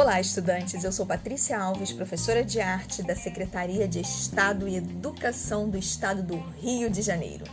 [0.00, 0.84] Olá, estudantes.
[0.84, 6.22] Eu sou Patrícia Alves, professora de arte da Secretaria de Estado e Educação do Estado
[6.22, 7.44] do Rio de Janeiro.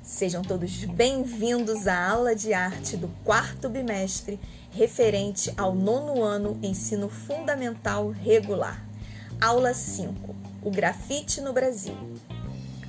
[0.00, 4.38] Sejam todos bem-vindos à aula de arte do quarto bimestre
[4.70, 8.80] referente ao nono ano ensino fundamental regular.
[9.40, 11.96] Aula 5: O grafite no Brasil.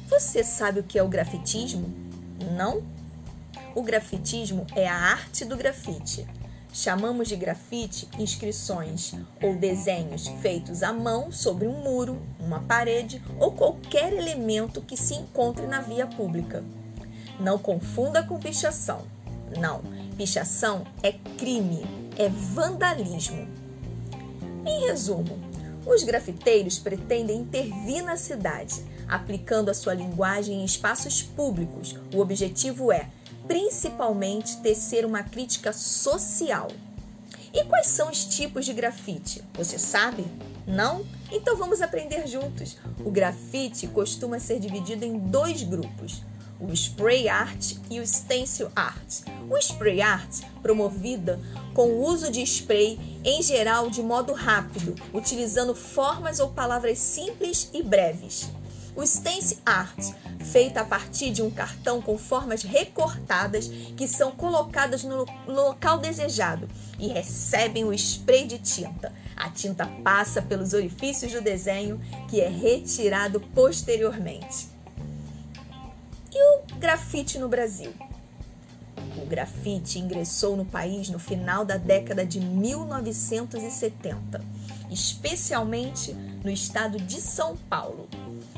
[0.07, 1.91] Você sabe o que é o grafitismo?
[2.55, 2.84] Não?
[3.73, 6.27] O grafitismo é a arte do grafite
[6.73, 13.52] Chamamos de grafite inscrições ou desenhos feitos à mão sobre um muro, uma parede ou
[13.52, 16.64] qualquer elemento que se encontre na via pública.
[17.40, 19.04] Não confunda com pichação.
[19.59, 19.84] Não,
[20.17, 21.86] pichação é crime,
[22.17, 23.48] é vandalismo.
[24.66, 25.40] Em resumo,
[25.86, 31.95] os grafiteiros pretendem intervir na cidade, aplicando a sua linguagem em espaços públicos.
[32.12, 33.09] O objetivo é
[33.47, 36.67] principalmente tecer uma crítica social.
[37.53, 39.44] E quais são os tipos de grafite?
[39.53, 40.25] Você sabe?
[40.66, 41.05] Não?
[41.31, 42.77] Então vamos aprender juntos.
[43.03, 46.23] O grafite costuma ser dividido em dois grupos:
[46.59, 49.22] o spray art e o stencil art.
[49.50, 51.39] O spray art, promovida
[51.73, 57.69] com o uso de spray, em geral de modo rápido, utilizando formas ou palavras simples
[57.73, 58.50] e breves.
[58.95, 60.13] O stencil art
[60.44, 66.69] feita a partir de um cartão com formas recortadas que são colocadas no local desejado
[67.00, 69.11] e recebem o spray de tinta.
[69.35, 74.67] A tinta passa pelos orifícios do desenho que é retirado posteriormente.
[76.31, 77.91] E o grafite no Brasil?
[79.17, 84.39] O grafite ingressou no país no final da década de 1970,
[84.94, 86.13] especialmente
[86.44, 88.08] no estado de São Paulo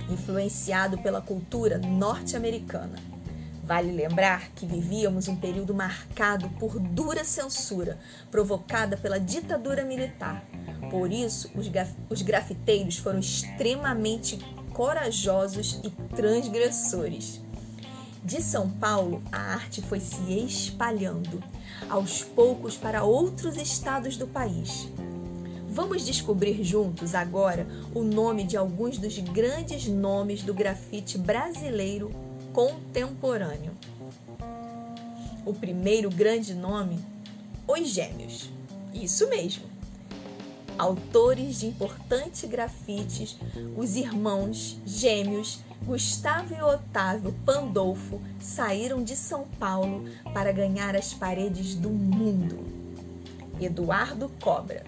[0.09, 2.97] influenciado pela cultura norte-americana.
[3.63, 7.97] Vale lembrar que vivíamos um período marcado por dura censura
[8.29, 10.45] provocada pela ditadura militar.
[10.91, 11.67] Por isso, os,
[12.07, 14.37] os grafiteiros foram extremamente
[14.71, 17.41] corajosos e transgressores.
[18.23, 21.43] De São Paulo, a arte foi se espalhando
[21.89, 24.87] aos poucos para outros estados do país.
[25.75, 32.11] Vamos descobrir juntos agora o nome de alguns dos grandes nomes do grafite brasileiro
[32.53, 33.73] contemporâneo.
[35.45, 36.97] O primeiro grande nome,
[37.67, 38.49] Os Gêmeos.
[38.93, 39.65] Isso mesmo.
[40.77, 43.37] Autores de importantes grafites,
[43.75, 51.75] os irmãos gêmeos Gustavo e Otávio Pandolfo saíram de São Paulo para ganhar as paredes
[51.75, 52.63] do mundo.
[53.59, 54.85] Eduardo Cobra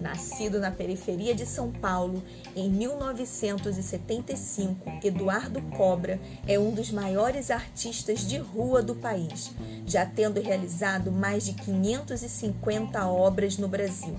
[0.00, 2.22] Nascido na periferia de São Paulo
[2.54, 9.52] em 1975, Eduardo Cobra é um dos maiores artistas de rua do país,
[9.86, 14.14] já tendo realizado mais de 550 obras no Brasil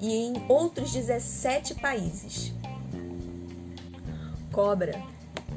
[0.00, 2.52] e em outros 17 países.
[4.50, 5.00] Cobra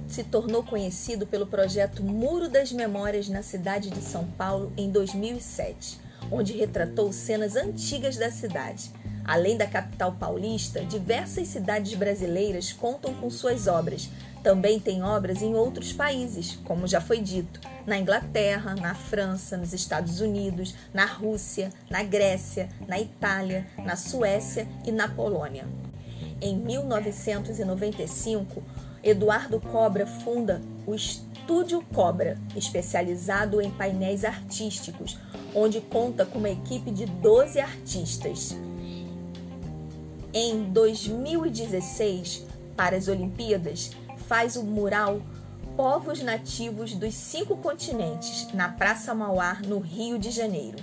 [0.08, 6.00] se tornou conhecido pelo projeto Muro das Memórias na cidade de São Paulo em 2007,
[6.32, 8.92] onde retratou cenas antigas da cidade
[9.26, 14.10] Além da capital paulista, diversas cidades brasileiras contam com suas obras.
[14.44, 19.72] Também tem obras em outros países, como já foi dito, na Inglaterra, na França, nos
[19.72, 25.66] Estados Unidos, na Rússia, na Grécia, na Itália, na Suécia e na Polônia.
[26.42, 28.62] Em 1995,
[29.02, 35.18] Eduardo Cobra funda o Estúdio Cobra, especializado em painéis artísticos,
[35.56, 38.58] onde conta com uma equipe de 12 artistas
[40.34, 42.46] em 2016,
[42.76, 43.92] para as Olimpíadas,
[44.28, 45.22] faz o mural
[45.78, 50.78] Povos Nativos dos Cinco Continentes, na Praça Mauá, no Rio de Janeiro.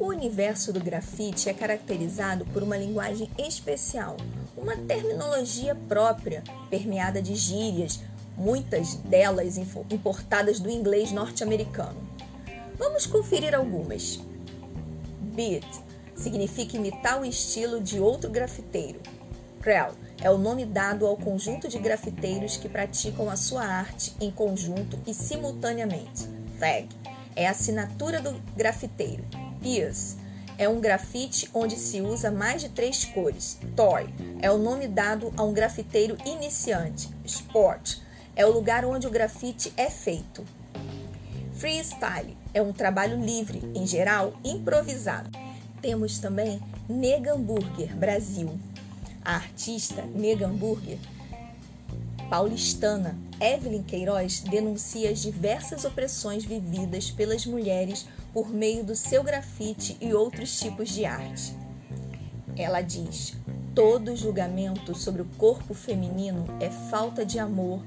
[0.00, 4.16] O universo do grafite é caracterizado por uma linguagem especial,
[4.56, 8.00] uma terminologia própria, permeada de gírias,
[8.36, 12.00] muitas delas importadas do inglês norte-americano.
[12.76, 14.18] Vamos conferir algumas.
[15.34, 19.00] Beat significa imitar o estilo de outro grafiteiro.
[19.60, 24.30] Creel é o nome dado ao conjunto de grafiteiros que praticam a sua arte em
[24.30, 26.28] conjunto e simultaneamente.
[26.58, 26.88] Fag
[27.36, 29.24] é a assinatura do grafiteiro.
[29.60, 30.16] Pierce
[30.58, 33.58] é um grafite onde se usa mais de três cores.
[33.74, 37.08] Toy é o nome dado a um grafiteiro iniciante.
[37.24, 37.98] Sport
[38.34, 40.44] é o lugar onde o grafite é feito.
[41.54, 45.30] Freestyle é um trabalho livre, em geral improvisado.
[45.82, 48.56] Temos também Negamburger Brasil.
[49.24, 50.98] A artista Negamburger
[52.30, 59.96] paulistana Evelyn Queiroz denuncia as diversas opressões vividas pelas mulheres por meio do seu grafite
[60.00, 61.52] e outros tipos de arte.
[62.56, 63.34] Ela diz:
[63.74, 67.82] todo julgamento sobre o corpo feminino é falta de amor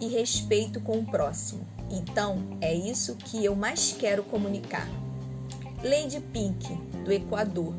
[0.00, 1.66] e respeito com o próximo.
[1.90, 4.88] Então, é isso que eu mais quero comunicar.
[5.84, 7.74] Lady Pink, do Equador.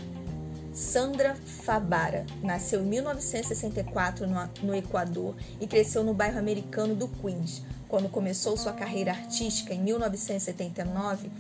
[0.74, 4.28] Sandra Fabara nasceu em 1964
[4.62, 7.64] no Equador e cresceu no bairro americano do Queens.
[7.88, 11.32] Quando começou sua carreira artística em 1979,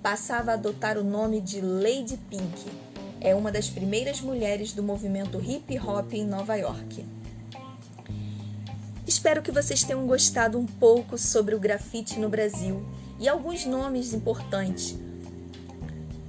[0.00, 2.70] passava a adotar o nome de Lady Pink.
[3.20, 7.04] É uma das primeiras mulheres do movimento hip hop em Nova York.
[9.04, 12.86] Espero que vocês tenham gostado um pouco sobre o grafite no Brasil
[13.18, 14.96] e alguns nomes importantes.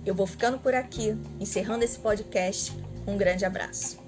[0.06, 2.74] Eu vou ficando por aqui, encerrando esse podcast.
[3.07, 4.05] Um grande abraço.